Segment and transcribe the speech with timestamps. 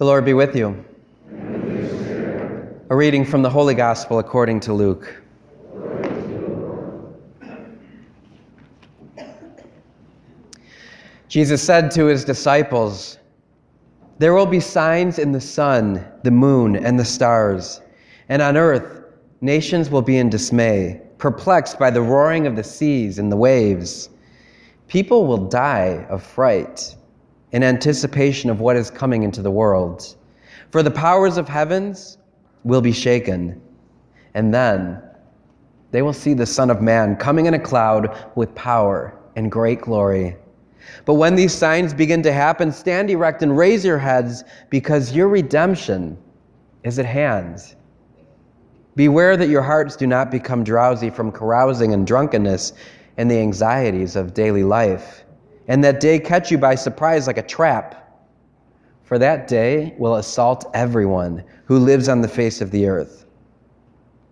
[0.00, 0.82] The Lord be with you.
[2.88, 5.22] A reading from the Holy Gospel according to Luke.
[11.28, 13.18] Jesus said to his disciples,
[14.16, 17.82] There will be signs in the sun, the moon, and the stars,
[18.30, 19.04] and on earth
[19.42, 24.08] nations will be in dismay, perplexed by the roaring of the seas and the waves.
[24.88, 26.96] People will die of fright
[27.52, 30.16] in anticipation of what is coming into the world.
[30.70, 32.18] For the powers of heavens
[32.64, 33.60] will be shaken,
[34.34, 35.02] and then
[35.90, 39.80] they will see the Son of Man coming in a cloud with power and great
[39.80, 40.36] glory.
[41.04, 45.28] But when these signs begin to happen, stand erect and raise your heads, because your
[45.28, 46.16] redemption
[46.84, 47.74] is at hand.
[48.96, 52.72] Beware that your hearts do not become drowsy from carousing and drunkenness
[53.16, 55.24] and the anxieties of daily life
[55.70, 58.26] and that day catch you by surprise like a trap.
[59.04, 63.24] For that day will assault everyone who lives on the face of the earth.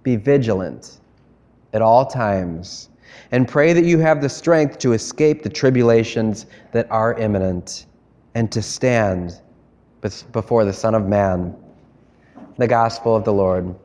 [0.03, 0.99] Be vigilant
[1.73, 2.89] at all times
[3.31, 7.87] and pray that you have the strength to escape the tribulations that are imminent
[8.35, 9.41] and to stand
[10.33, 11.55] before the Son of Man.
[12.57, 13.77] The Gospel of the Lord.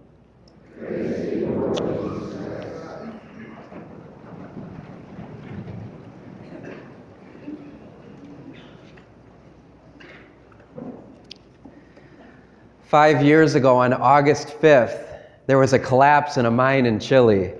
[12.94, 17.52] Five years ago, on August 5th, there was a collapse in a mine in Chile.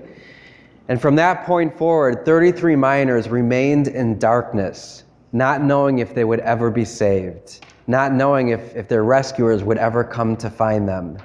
[0.86, 6.38] And from that point forward, 33 miners remained in darkness, not knowing if they would
[6.38, 11.18] ever be saved, not knowing if, if their rescuers would ever come to find them.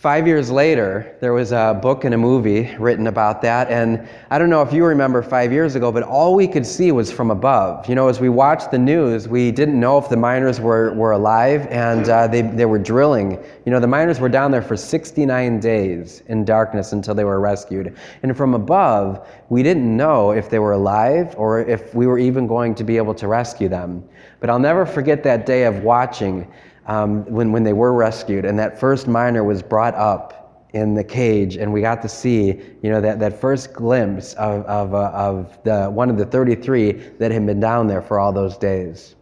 [0.00, 3.70] Five years later, there was a book and a movie written about that.
[3.70, 6.90] And I don't know if you remember five years ago, but all we could see
[6.90, 7.86] was from above.
[7.86, 11.12] You know, as we watched the news, we didn't know if the miners were, were
[11.12, 13.32] alive and uh, they, they were drilling.
[13.66, 17.38] You know, the miners were down there for 69 days in darkness until they were
[17.38, 17.94] rescued.
[18.22, 22.46] And from above, we didn't know if they were alive or if we were even
[22.46, 24.08] going to be able to rescue them.
[24.40, 26.50] But I'll never forget that day of watching
[26.86, 31.04] um, when, when they were rescued, and that first miner was brought up in the
[31.04, 35.10] cage, and we got to see, you know, that, that first glimpse of, of, uh,
[35.14, 39.16] of the, one of the 33 that had been down there for all those days.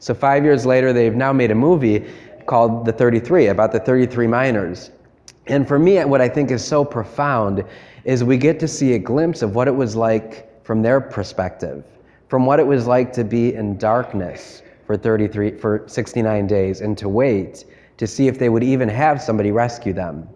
[0.00, 2.04] So five years later, they've now made a movie
[2.46, 4.90] called The 33, about the 33 miners.
[5.46, 7.64] And for me, what I think is so profound
[8.04, 11.84] is we get to see a glimpse of what it was like from their perspective,
[12.28, 16.96] from what it was like to be in darkness, for 33 for 69 days and
[16.98, 17.64] to wait
[17.96, 20.28] to see if they would even have somebody rescue them.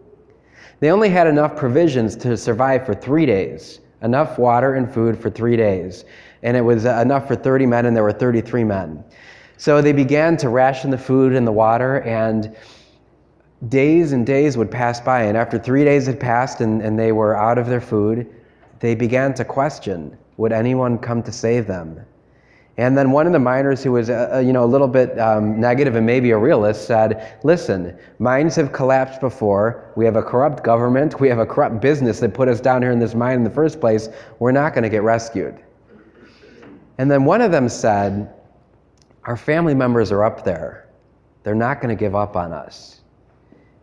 [0.81, 5.31] They only had enough provisions to survive for 3 days, enough water and food for
[5.31, 6.05] 3 days,
[6.43, 9.03] and it was uh, enough for 30 men and there were 33 men.
[9.57, 12.55] So they began to ration the food and the water and
[13.69, 17.13] days and days would pass by and after 3 days had passed and, and they
[17.13, 18.27] were out of their food,
[18.81, 22.01] they began to question, would anyone come to save them?
[22.79, 25.19] And then one of the miners who was, uh, uh, you know, a little bit
[25.19, 29.93] um, negative and maybe a realist said, listen, mines have collapsed before.
[29.97, 31.19] We have a corrupt government.
[31.19, 33.51] We have a corrupt business that put us down here in this mine in the
[33.51, 34.11] first place.
[34.41, 35.59] We're not going to get rescued.
[36.99, 38.35] And then one of them said,
[39.25, 40.89] our family members are up there.
[41.43, 43.01] They're not going to give up on us.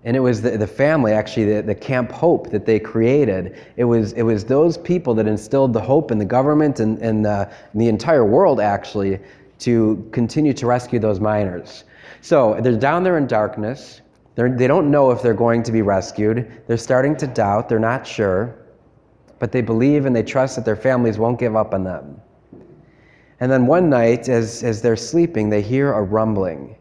[0.05, 3.57] And it was the, the family, actually, the, the Camp Hope that they created.
[3.77, 7.25] It was, it was those people that instilled the hope in the government and, and
[7.25, 9.19] uh, the, the entire world, actually,
[9.59, 11.85] to continue to rescue those miners.
[12.19, 14.01] So they're down there in darkness.
[14.35, 16.51] They're, they don't know if they're going to be rescued.
[16.67, 17.69] They're starting to doubt.
[17.69, 18.55] They're not sure.
[19.39, 22.19] But they believe and they trust that their families won't give up on them.
[23.39, 26.75] And then one night, as, as they're sleeping, they hear a rumbling.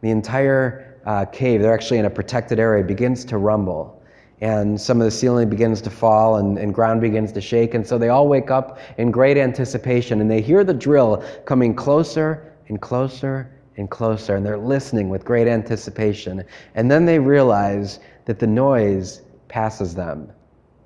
[0.00, 4.02] The entire uh, cave, they're actually in a protected area, begins to rumble.
[4.40, 7.74] And some of the ceiling begins to fall and, and ground begins to shake.
[7.74, 11.74] And so they all wake up in great anticipation and they hear the drill coming
[11.74, 14.36] closer and closer and closer.
[14.36, 16.44] And they're listening with great anticipation.
[16.74, 20.30] And then they realize that the noise passes them,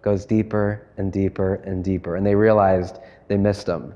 [0.02, 2.16] goes deeper and deeper and deeper.
[2.16, 2.98] And they realized
[3.28, 3.94] they missed them.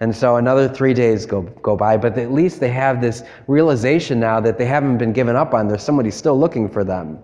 [0.00, 4.20] And so another three days go, go by, but at least they have this realization
[4.20, 5.66] now that they haven't been given up on.
[5.66, 7.18] There's somebody still looking for them.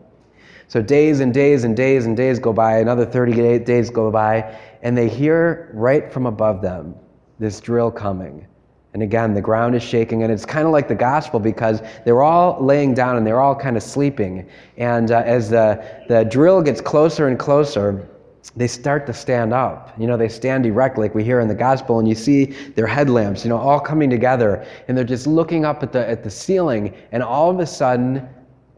[0.67, 4.59] So days and days and days and days go by, another 30 days go by,
[4.83, 6.95] and they hear right from above them
[7.39, 8.47] this drill coming.
[8.95, 12.23] And again, the ground is shaking, and it's kind of like the gospel because they're
[12.23, 14.49] all laying down and they're all kind of sleeping.
[14.77, 18.09] And uh, as the, the drill gets closer and closer,
[18.57, 19.93] they start to stand up.
[19.99, 22.87] You know, they stand erect like we hear in the gospel, and you see their
[22.87, 26.31] headlamps, you know, all coming together, and they're just looking up at the, at the
[26.31, 28.29] ceiling, and all of a sudden,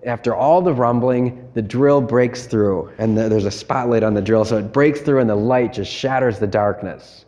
[0.04, 4.22] after all the rumbling, the drill breaks through, and the, there's a spotlight on the
[4.22, 7.24] drill, so it breaks through, and the light just shatters the darkness.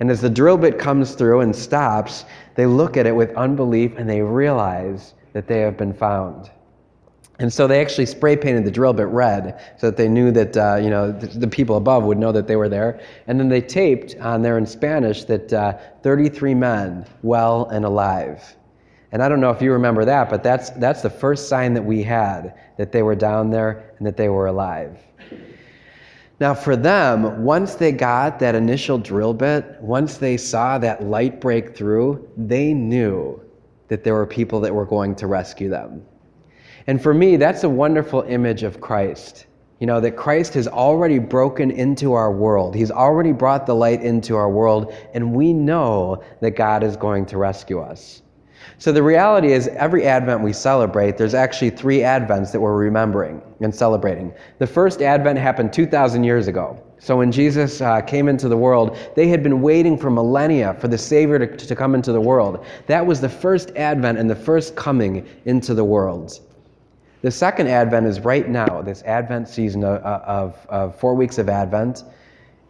[0.00, 2.24] And as the drill bit comes through and stops,
[2.56, 6.50] they look at it with unbelief and they realize that they have been found.
[7.42, 10.56] And so they actually spray painted the drill bit red so that they knew that,
[10.56, 13.00] uh, you know, the, the, people above would know that they were there.
[13.26, 18.56] And then they taped on there in Spanish that uh, 33 men, well and alive.
[19.10, 21.84] And I don't know if you remember that, but that's, that's the first sign that
[21.84, 24.96] we had that they were down there and that they were alive.
[26.38, 31.40] Now, for them, once they got that initial drill bit, once they saw that light
[31.40, 33.40] break through, they knew
[33.88, 36.04] that there were people that were going to rescue them.
[36.86, 39.46] And for me, that's a wonderful image of Christ.
[39.78, 42.74] You know, that Christ has already broken into our world.
[42.74, 47.26] He's already brought the light into our world, and we know that God is going
[47.26, 48.22] to rescue us.
[48.78, 53.42] So the reality is, every Advent we celebrate, there's actually three Advents that we're remembering
[53.60, 54.32] and celebrating.
[54.58, 56.80] The first Advent happened 2,000 years ago.
[56.98, 60.86] So when Jesus uh, came into the world, they had been waiting for millennia for
[60.86, 62.64] the Savior to, to come into the world.
[62.86, 66.38] That was the first Advent and the first coming into the world.
[67.22, 71.48] The second Advent is right now, this Advent season of, of, of, four weeks of
[71.48, 72.02] Advent,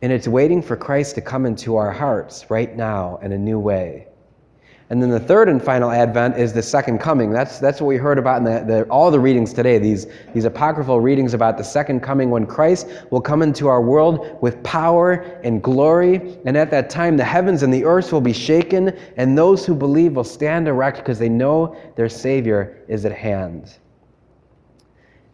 [0.02, 3.58] and it's waiting for Christ to come into our hearts right now in a new
[3.58, 4.08] way.
[4.90, 7.30] And then the third and final Advent is the second coming.
[7.30, 10.44] That's, that's what we heard about in the, the, all the readings today, these, these
[10.44, 15.40] apocryphal readings about the second coming when Christ will come into our world with power
[15.44, 16.36] and glory.
[16.44, 19.74] And at that time, the heavens and the earth will be shaken, and those who
[19.74, 23.78] believe will stand erect because they know their Savior is at hand.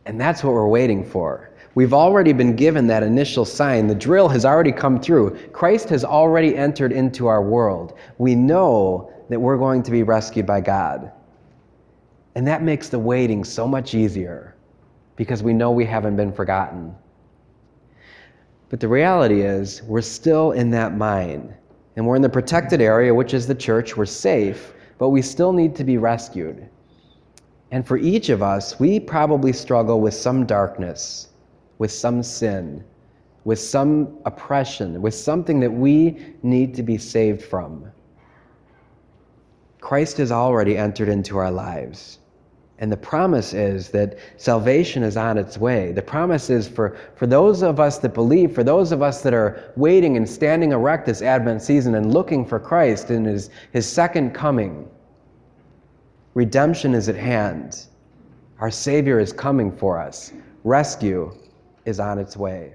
[0.08, 1.50] And that's what we're waiting for.
[1.74, 3.86] We've already been given that initial sign.
[3.86, 5.36] The drill has already come through.
[5.52, 7.92] Christ has already entered into our world.
[8.16, 11.12] We know that we're going to be rescued by God.
[12.34, 14.56] And that makes the waiting so much easier
[15.16, 16.94] because we know we haven't been forgotten.
[18.70, 21.54] But the reality is, we're still in that mine.
[21.96, 23.94] And we're in the protected area, which is the church.
[23.94, 26.66] We're safe, but we still need to be rescued.
[27.70, 31.28] And for each of us, we probably struggle with some darkness,
[31.78, 32.82] with some sin,
[33.44, 37.84] with some oppression, with something that we need to be saved from.
[39.80, 42.18] Christ has already entered into our lives.
[42.80, 45.92] And the promise is that salvation is on its way.
[45.92, 49.34] The promise is for, for those of us that believe, for those of us that
[49.34, 53.86] are waiting and standing erect this Advent season and looking for Christ in his, his
[53.86, 54.88] second coming
[56.38, 57.86] Redemption is at hand.
[58.60, 60.32] Our Savior is coming for us.
[60.62, 61.34] Rescue
[61.84, 62.74] is on its way.